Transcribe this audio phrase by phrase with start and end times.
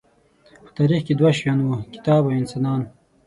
[0.63, 2.81] په تاریخ کې دوه شیان وو، کتاب او انسانان.